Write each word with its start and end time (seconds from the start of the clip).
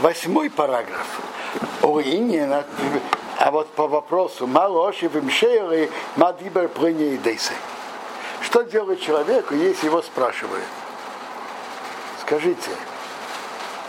восьмой 0.00 0.50
параграф. 0.50 1.06
Не, 1.82 2.64
а 3.38 3.50
вот 3.50 3.68
по 3.74 3.88
вопросу 3.88 4.46
Малоши 4.46 5.08
Вимшейры 5.08 5.90
Мадибер 6.16 6.68
Прыни 6.68 7.16
Дейсы. 7.16 7.54
Что 8.40 8.62
делать 8.62 9.00
человеку, 9.00 9.54
если 9.54 9.86
его 9.86 10.00
спрашивают? 10.02 10.64
Скажите, 12.20 12.70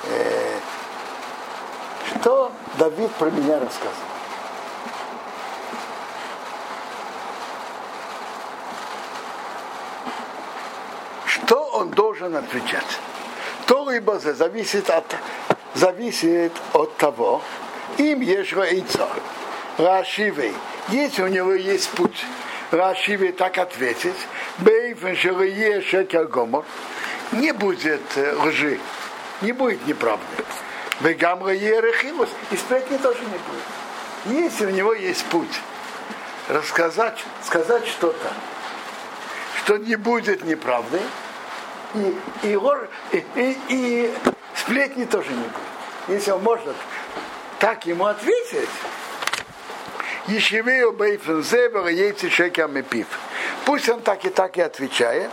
э, 0.06 0.58
что 2.08 2.52
Давид 2.78 3.12
про 3.12 3.30
меня 3.30 3.60
рассказывал? 3.60 3.94
Что 11.26 11.64
он 11.74 11.90
должен 11.90 12.36
отвечать? 12.36 13.00
То 13.66 13.90
либо 13.90 14.20
зависит 14.20 14.90
от, 14.90 15.16
зависит 15.76 16.52
от 16.74 16.96
того, 16.98 17.42
им 17.98 18.22
есть 18.22 18.52
яйцо. 18.52 19.08
Рашивей. 19.78 20.54
Если 20.90 21.24
у 21.24 21.28
него 21.28 21.54
есть 21.54 21.90
путь, 21.92 22.26
Рашивей 22.72 23.32
так 23.32 23.58
ответить, 23.58 24.16
Бейфен 24.60 25.16
Шелые 25.16 25.82
Шекер 25.82 26.26
Гомор, 26.26 26.66
не 27.32 27.52
будет 27.52 28.02
лжи, 28.44 28.80
не 29.42 29.52
будет 29.52 29.86
неправды. 29.88 30.24
Бегамра 31.00 31.54
Ерехилус, 31.54 32.30
и 32.52 32.58
сплетни 32.58 32.98
тоже 32.98 33.20
не 33.22 33.26
будет. 33.28 34.44
Если 34.44 34.66
у 34.68 34.70
него 34.70 34.94
есть 34.94 35.26
путь, 35.26 35.60
рассказать, 36.48 37.18
сказать 37.44 37.88
что-то, 37.88 38.32
что 39.64 39.78
не 39.78 39.96
будет 39.96 40.44
неправды, 40.44 41.00
и, 41.94 42.18
и, 42.44 42.60
и, 43.12 43.26
и, 43.36 43.58
и 43.70 44.14
сплетни 44.56 45.06
тоже 45.06 45.30
не 45.30 45.44
будет. 45.44 45.54
Если 46.08 46.32
он 46.32 46.44
может 46.44 46.76
так 47.60 47.86
ему 47.86 48.06
ответить, 48.06 48.70
Ешевею 50.28 50.94
бейфен 50.94 51.44
зебер 51.44 51.88
яйца 51.88 52.30
шеками 52.30 52.82
пив. 52.82 53.08
Пусть 53.66 53.90
он 53.90 54.02
так 54.02 54.24
и 54.26 54.30
так 54.30 54.58
и 54.58 54.62
отвечает, 54.62 55.30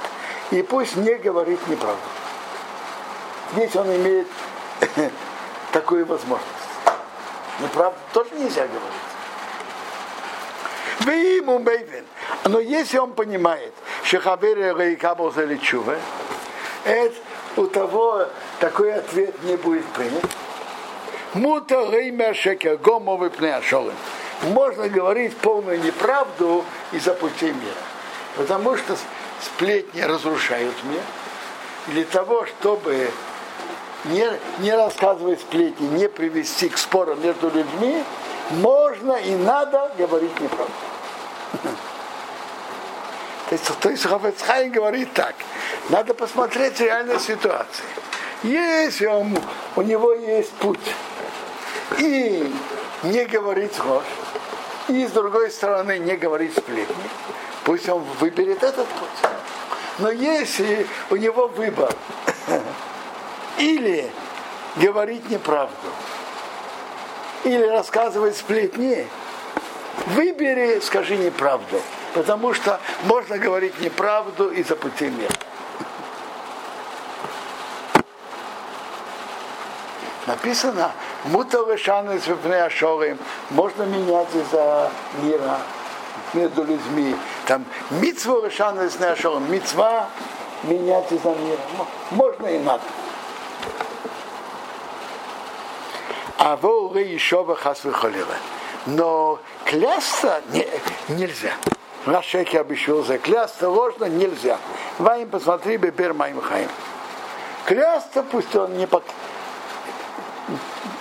и 0.50 0.62
пусть 0.62 0.97
не 0.97 1.14
говорит 1.14 1.64
неправду. 1.69 2.02
Здесь 3.52 3.74
он 3.77 3.86
имеет 3.86 4.27
такую 5.72 6.06
возможность. 6.06 6.48
Неправду 7.61 7.98
тоже 8.12 8.30
нельзя 8.34 8.67
говорить. 8.67 9.11
Вы 11.00 11.12
ему 11.12 11.58
бейвен. 11.61 12.05
Но 12.45 12.58
если 12.58 12.98
он 12.98 13.12
понимает, 13.12 13.72
что 14.02 14.20
хабер 14.20 14.77
рейкабл 14.77 15.30
за 15.30 15.45
лечува, 15.45 15.97
это 16.84 17.14
у 17.56 17.67
того 17.67 18.27
такой 18.59 18.95
ответ 18.95 19.42
не 19.45 19.56
будет 19.56 19.84
принят. 19.86 20.25
Мута 21.34 21.89
реймя 21.91 22.34
шекер 22.34 22.77
гомовый 22.77 23.31
пнеашолым. 23.31 23.95
Можно 24.42 24.89
говорить 24.89 25.36
полную 25.36 25.81
неправду 25.83 26.64
из-за 26.92 27.12
путей 27.14 27.53
мира. 27.53 27.75
Потому 28.36 28.77
что 28.77 28.97
сплетни 29.41 30.01
разрушают 30.01 30.75
мир. 30.84 31.03
Для 31.89 32.05
того, 32.05 32.47
чтобы 32.47 33.11
не, 34.05 34.27
не 34.58 34.73
рассказывать 34.73 35.41
сплетни, 35.41 35.86
не 35.86 36.08
привести 36.08 36.69
к 36.69 36.78
спорам 36.78 37.23
между 37.23 37.51
людьми, 37.51 38.03
можно 38.51 39.12
и 39.12 39.34
надо 39.34 39.92
говорить 39.98 40.39
неправду. 40.41 40.73
То 43.51 43.56
есть, 43.56 43.79
то 43.81 43.91
есть 43.91 44.05
Хафецхай 44.05 44.69
говорит 44.69 45.12
так, 45.12 45.34
надо 45.89 46.15
посмотреть 46.15 46.79
реальную 46.79 47.19
ситуацию. 47.19 47.84
Если 48.45 49.07
он, 49.07 49.37
у 49.75 49.83
него 49.83 50.12
есть 50.12 50.53
путь, 50.53 50.79
и 51.98 52.48
не 53.03 53.25
говорить 53.25 53.77
ложь, 53.84 54.05
и 54.87 55.05
с 55.05 55.11
другой 55.11 55.51
стороны 55.51 55.98
не 55.98 56.17
говорить 56.17 56.57
сплетни, 56.57 56.95
пусть 57.64 57.89
он 57.89 58.05
выберет 58.20 58.63
этот 58.63 58.86
путь. 58.86 59.30
Но 59.98 60.13
если 60.13 60.86
у 61.11 61.17
него 61.17 61.48
выбор 61.48 61.92
или 63.58 64.08
говорить 64.77 65.29
неправду, 65.29 65.74
или 67.42 67.64
рассказывать 67.64 68.36
сплетни, 68.36 69.08
выбери, 70.07 70.79
скажи 70.79 71.17
неправду. 71.17 71.83
Потому 72.15 72.55
что 72.55 72.81
можно 73.05 73.39
говорить 73.39 73.79
неправду 73.81 74.51
из-за 74.51 74.77
пути 74.77 75.07
мира. 75.07 75.33
Написано, 80.27 80.93
мутавышаны 81.25 82.21
с 82.21 82.29
ашорим, 82.29 83.19
можно 83.51 83.83
менять 83.85 84.29
из-за 84.35 84.91
мира 85.23 85.59
между 86.35 86.65
людьми. 86.65 87.17
Там 87.47 87.65
митцва 87.91 88.47
решаны 88.47 88.91
с 88.91 89.01
ашорим, 89.01 89.51
митцва 89.51 90.09
менять 90.65 91.11
из-за 91.11 91.31
мира. 91.31 91.61
Можно 92.11 92.47
и 92.47 92.59
надо. 92.59 92.83
А 96.39 96.57
вы 96.57 97.01
еще 97.01 97.45
бы 97.45 97.57
хасвихолила. 97.57 98.35
Но 98.87 99.39
клясться 99.65 100.42
не, 100.53 100.67
нельзя. 101.09 101.53
Рашеки 102.06 102.56
обещал 102.56 103.02
за 103.02 103.18
клясться 103.18 103.68
ложно 103.68 104.06
нельзя. 104.06 104.58
Ваим 104.98 105.28
посмотри, 105.28 105.77
бебер 105.77 106.14
моим 106.14 106.40
хаим. 106.40 106.68
Клясться 107.66 108.22
пусть 108.22 108.55
он 108.56 108.77
не 108.77 108.86
пок 108.86 109.05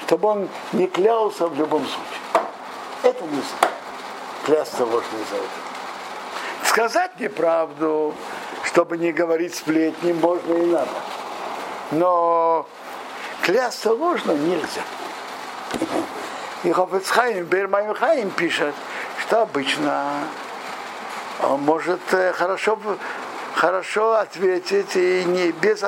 чтобы 0.10 0.28
он 0.28 0.50
не 0.74 0.88
клялся 0.88 1.46
в 1.46 1.56
любом 1.56 1.86
случае. 1.86 2.48
Это 3.04 3.24
не 3.26 3.44
клясться 4.44 4.84
ложно 4.84 5.18
из-за 5.18 5.36
этого. 5.36 5.50
Сказать 6.64 7.20
неправду, 7.20 8.16
чтобы 8.64 8.98
не 8.98 9.12
говорить 9.12 9.54
сплетни, 9.54 10.14
можно 10.14 10.54
и 10.54 10.66
надо. 10.66 10.90
Но 11.92 12.66
клясться 13.44 13.94
ложно 13.94 14.32
нельзя. 14.32 14.82
И 16.64 16.72
Хофецхайм, 16.72 17.46
Бермайм 17.46 17.94
Хайм 17.94 18.32
пишет, 18.32 18.74
что 19.20 19.44
обычно 19.44 20.12
он 21.44 21.62
может 21.62 22.02
э, 22.12 22.34
хорошо 22.34 22.78
хорошо 23.56 24.14
ответить 24.14 24.96
и 24.96 25.24
не 25.26 25.52
без, 25.52 25.84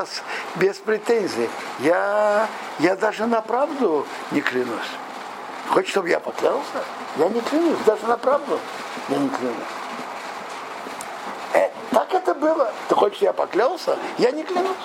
без 0.56 0.78
претензий. 0.78 1.50
Я, 1.79 2.47
я 2.79 2.95
даже 2.95 3.25
на 3.28 3.41
правду 3.41 4.06
не 4.31 4.41
клянусь. 4.41 4.91
Хочешь, 5.69 5.91
чтобы 5.91 6.09
я 6.09 6.19
поклялся? 6.19 6.84
Я 7.17 7.29
не 7.29 7.40
клянусь, 7.40 7.79
даже 7.85 8.06
на 8.07 8.17
правду 8.17 8.59
я 9.07 9.17
не 9.17 9.29
клянусь. 9.29 9.56
Э, 11.53 11.69
так 11.91 12.13
это 12.13 12.34
было. 12.34 12.73
Ты 12.90 12.95
хочешь, 12.95 13.19
я 13.19 13.31
поклялся? 13.31 13.97
Я 14.17 14.31
не 14.31 14.44
клянусь. 14.44 14.75